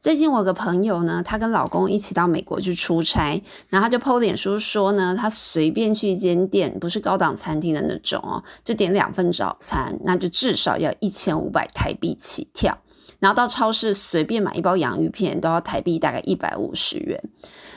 [0.00, 12.78] 最近我有个朋友呢，她跟老公一起到美国去出差，然后她就 PO 脸书说呢，她随便去一间店，不是高档餐厅的那种哦，就点两份早餐，那就至少要一千五百台币起跳。
[13.20, 17.22] 然后到超市随便买一包洋芋片都要台币大概一百五十元。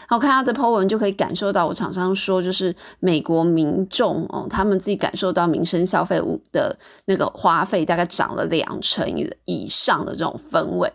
[0.10, 9.08] 我看他的 po 文就可以感受到，我常常说就是美国民众哦，他们自己感受到民生消费物的那个花费大概涨了两成
[9.46, 10.92] 以上的这种氛围。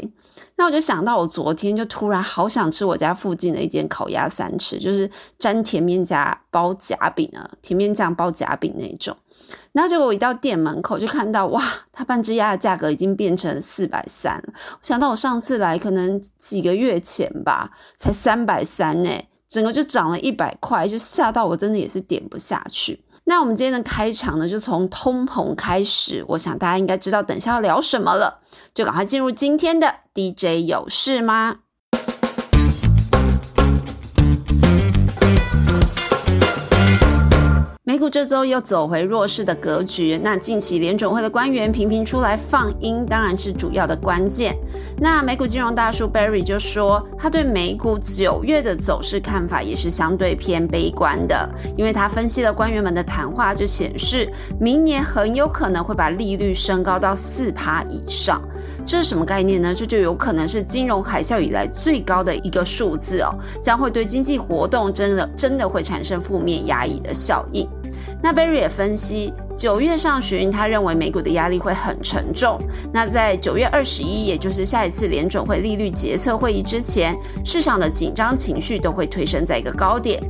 [0.56, 9.16] 那我就想到，我昨天就突然好想吃我家附近的一间烤鸭三吃，就是沾甜面夹包夹饼啊，甜面酱包夹饼那种。
[9.72, 11.62] 然后结果我一到店门口就看到，哇，
[11.92, 14.44] 它半只鸭的价格已经变成四百三了。
[14.72, 19.10] 我想到我上次来可能几个月前吧，才三百三呢，
[19.48, 23.02] 整个就涨了一百块，就吓到我真的也是点不下去。
[23.24, 26.24] 那我们今天的开场呢，就从通膨开始。
[26.28, 28.40] 我想大家应该知道等下要聊什么了，
[28.72, 31.58] 就赶快进入今天的 DJ 有事吗？
[37.98, 44.56] 美股这周又走回弱势的格局，那近期联准会的官员频频出来放鹰，当然是主要的关键。
[44.98, 58.40] 那美股金融大叔 Barry 就说，他对美股九月的走势看法也是相对偏悲观的，因为他分析了官员们的谈话，就显示明年很有可能会把利率升高到四趴以上。
[58.86, 59.74] 这是什么概念呢？
[59.74, 67.68] 这就有可能是金融海啸以来最高的一个数字哦，将会对经济活动真的真的会产生负面压抑的效应。
[68.20, 72.58] 那 Barry 也分析，九月上旬，他认为美股的压力会很沉重。
[72.92, 80.20] 那在九月二十一，也就是下一次联准会利率决策会议之前，市场的紧张情绪都会推升在一个高点。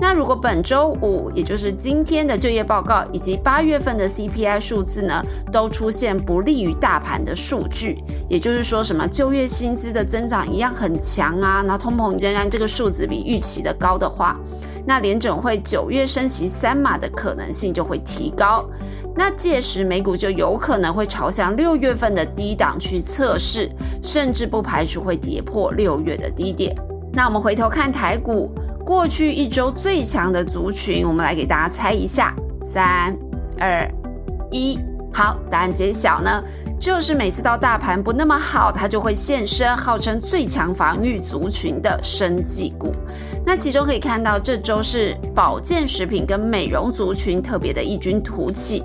[0.00, 14.38] 那如果本周五，也就是今天的就业报告以及八月份的 CPI 数字呢，都出现不利于大盘的数据，也就是说，什么就业薪资的增长一样很强啊，那通膨仍然这个数字比预期的高的话。
[14.88, 18.64] 那联准会九月升息三码的可能性就会提高，
[19.14, 23.68] 那届时美股就有可能会朝向六月份的低档去测试，
[24.02, 26.74] 甚至不排除会跌破六月的低点。
[27.12, 28.50] 那我们回头看台股，
[28.82, 32.34] 过去一周最强的族群，我们来给大家猜一下：
[32.64, 33.14] 三、
[33.58, 33.86] 二、
[34.50, 34.78] 一，
[35.12, 36.42] 好，答案揭晓呢，
[36.78, 42.94] 就是每次到大盘不那么好，它就会现身，号称最强防御族群的生技股。
[43.44, 48.84] 那其中可以看到，这周是保健食品跟美容族群特别的异军突起。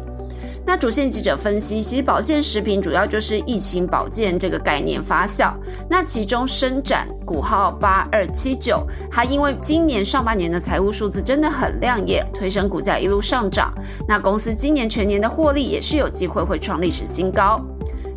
[0.65, 5.53] 那主线记者分析，其实保健食品主要就是疫情保健这个概念发酵。
[5.89, 8.81] 那其中伸展股号八二七九，
[9.11, 13.73] 它因为今年上半年的财务数字真的很亮眼，推升股价一路上涨。
[14.07, 17.59] 那公司今年全年的获利也是有机会会创历史新高。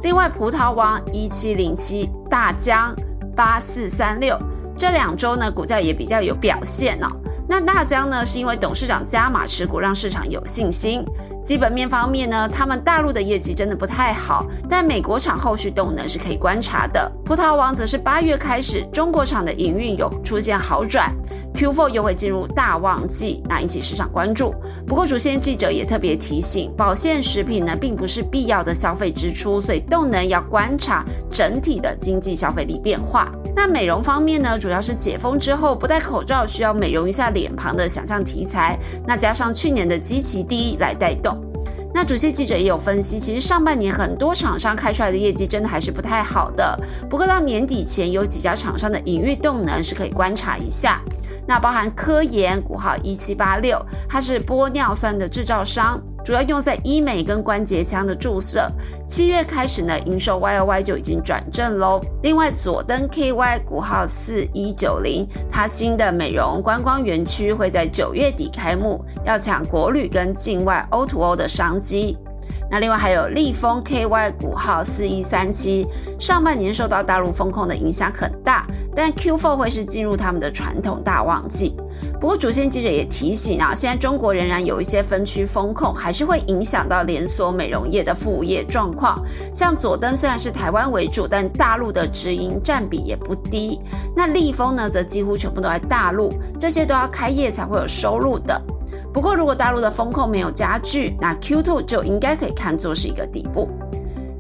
[0.02, 2.94] 另外，葡萄王一七零七，大疆
[3.34, 4.38] 八四三六。
[4.78, 7.08] 这两周呢，股价也比较有表现哦。
[7.48, 11.04] 那大疆呢，是因为董事长加码持股，让市场有信心。
[11.40, 17.10] 基本面方面呢，他们大陆的业绩真的不太好，但美国厂后续动能是可以观察的。
[17.24, 21.14] 葡萄王则是八月开始，中国厂的营运有出现好转
[21.56, 24.55] ，Q4 又会进入大旺季，那引起市场关注。
[24.87, 33.33] 不过，主线记者也特别提醒，保健食品呢，并不是必要的消费支出，所以动能要观察整体的经济消费力变化。
[33.55, 41.34] 那美容方面呢，主要是解封之后不戴口罩需要美容一下脸庞的想象题材，那加上去年的基期低来带动。
[41.94, 46.78] 那主线记者也有分析，其实上半年很多厂商开出来的业绩真的还是不太好的，
[47.09, 51.00] 不过到年底前有几家厂商的营运动能是可以观察一下。
[51.46, 58.70] 那包含科研股号一七八六，它是玻尿酸的制造商，主要用在医美跟关节腔的注射。
[59.06, 62.00] 七月开始呢，营收 Y O Y 就已经转正喽。
[62.22, 72.18] 另外，佐登 K Y 股号四一九零，它新的美容观光园区会在九月底开幕，要抢国旅跟境外 O to O 的商机。
[72.71, 75.87] 那另外还有立丰 KY 股号四一三七，
[76.19, 81.75] 上半年受到大陆风控的影响很大，但 Q4 会是进入他们的传统大旺季。
[82.20, 89.23] 不过主线记者也提醒啊，现在中国仍然有一些分区风控，还是会影响到连锁美容业的副业状况。
[89.55, 93.81] 像佐登虽然是台湾为主，但大陆的直营占比也不低。
[94.14, 98.61] 那立丰呢，则几乎全部都在大陆，这些都要开业才会有收入的。
[99.16, 103.66] 不过，如果大陆的风控没有加剧，那 Q2 就应该可以看作是一个底部。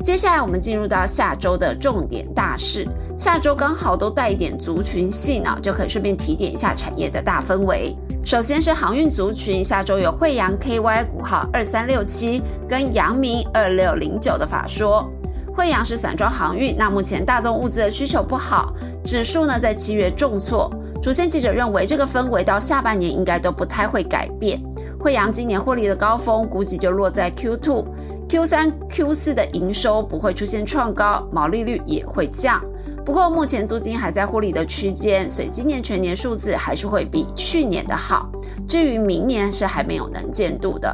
[0.02, 2.86] 接下来，我们进入到下周的重点大事。
[3.16, 7.96] 下周刚好都带一点族群戏呢，就可以顺便提点一下产业的大氛围。
[8.22, 15.10] 首先是航运族群，下周有惠阳 KY 股号二三六七跟阳明二六零九的法说。
[15.56, 20.70] 惠阳是散装航运，那目前大宗物资的需求不好，指数呢在七月重挫。
[21.06, 24.60] 主线记者认为，这个氛围到下半年应该都不太会改变。
[24.98, 27.84] 惠阳今年获利的高峰估计就落在 Q2、
[28.28, 32.60] Q3、Q4 的营收不会出现创高，毛利率也会降。
[33.04, 38.28] 不过目前租金还在获利的区间，所以今年全年数字还是会比去年的好。
[38.66, 40.92] 至于明年是还没有能见度的。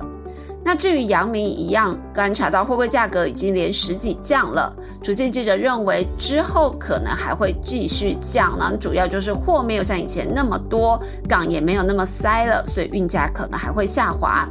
[0.64, 4.74] 那至于阳明一样，观察到货柜价格已经连十几降了。
[5.02, 14.48] 主线记者认为之后可能还会继续降呢，主要就是货没有像以前那么多，港也没有那么塞了，所以运价可能还会下滑。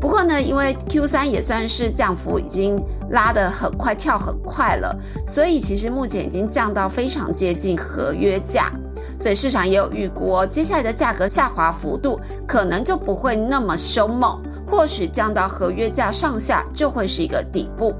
[0.00, 2.80] 不过呢，因为 Q 三也算是降幅已经
[3.10, 4.96] 拉得很快，跳很快了，
[5.26, 8.70] 所以其实目前已经降到非常接近合约价。
[9.18, 17.94] 所以市场也有预估哦，接下来的价格下滑幅度可能就不会那么凶猛，或许降到合约价上下就会是一个底部。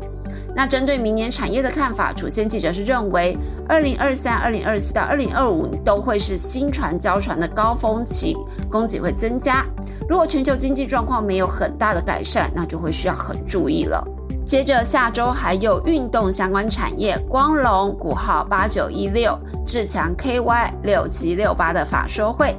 [0.55, 3.37] 那针对明年产业的看法，主线记者是认为，
[3.69, 8.37] 二零二三、二零二四到二零二五都会是新船交船的高峰期，
[8.69, 9.65] 供给会增加。
[10.09, 14.05] 如果全球经济状况没有很大的改善，那就会需要很注意了。
[14.45, 22.57] 接着下周还有运动相关产业，光荣股号八九一六，志强 KY 六七六八的法说会。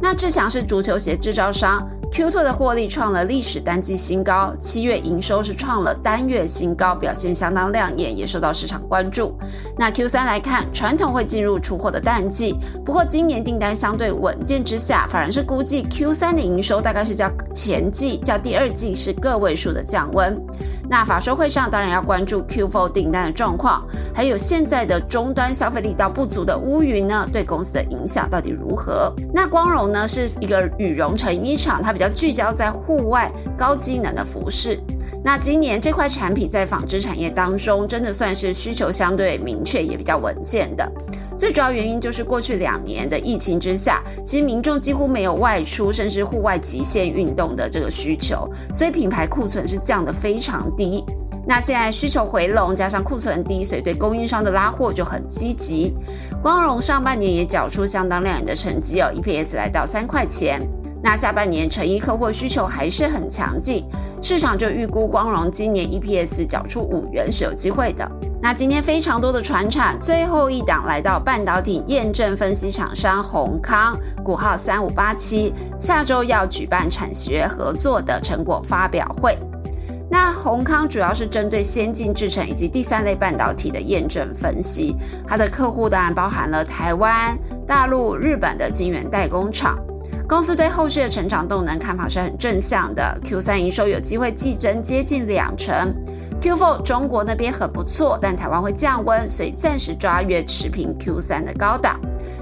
[0.00, 1.86] 那志强是足球鞋制造商。
[2.12, 9.36] Q2 的获利创了历史单季新高，七月营收是创了单月新高，表现相当亮眼，也受到市场关注。
[9.76, 12.54] 那 Q3 来看，传统会进入出货的淡季，
[12.84, 20.40] 不过今年订单相对稳健之下，反而是估计 Q3 的营收大概是较前季、较第二季是个位数的降温。
[20.88, 23.84] 那法收会上当然要关注 Q4 订单的状况，
[24.14, 29.12] 还有现在的终端消费力道不足的乌云呢，对公司的影响到底如何？
[29.34, 34.80] 那光荣呢是一个羽绒成衣厂，它比较聚焦在户外高机能的服饰。
[35.24, 40.90] 那今年这块产品在纺织产业当中，真的算是需求相对明确，也比较稳健的。
[41.36, 51.04] 最主要原因就是过去两年的疫情之下，其实民众几乎没有外出，甚至户外极限运动的这个需求，所以品牌库存是降得非常低。
[51.46, 55.94] 那现在需求回笼，加上库存低，所以对供应商的拉货就很积极。
[56.42, 60.60] 光荣上半年也缴出相当亮眼的成绩哦，EPS 来到三块钱。
[61.04, 63.84] 那下半年成衣客户需求还是很强劲，
[64.20, 68.10] 市场就预估光荣今年 EPS 缴出五元是有机会的。
[68.48, 79.36] 那今天非常多的船产，最后一档来到半导体验证分析厂商宏康，股号三五八七，下周要举办产学合作的成果发表会。
[80.08, 84.94] 那宏康主要是针对先进制程以及第三类半导体的验证分析，
[85.26, 89.76] 它的客户当然包含了台湾、大陆、日本的晶圆代工厂。
[90.28, 95.92] 公司对后续的成长动能看法是很正向的，Q3 营收有机会季增接近两成
[96.46, 101.98] ，Q4 中国那边很不错，但台湾会降温，所以暂时抓约持平 Q3 的高档。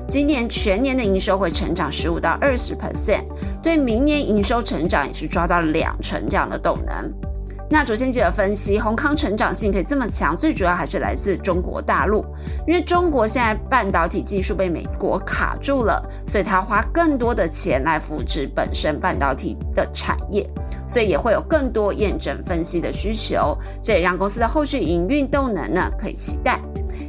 [0.07, 3.25] 今年全年的营收会成长十五到二十 percent，
[3.63, 7.34] 对明年营收成长也是抓到两成这样的动能。
[7.71, 12.25] 那主线记者分析，宏康成长性可以这么强，最主要还是来自中国大陆，
[12.67, 20.49] 因为中国现在半导体技术被美国卡住了，所以他花更多的钱来扶持本身半导体的产业，
[20.87, 26.61] 所以也会有更多验证分析的需求，这也让公司的后续营运动能呢可以期待。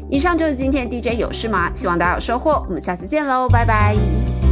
[0.10, 1.69] 以上就是今天 DJ 有事吗？
[1.74, 4.44] 希望大家有收获，我们下次见喽，拜拜。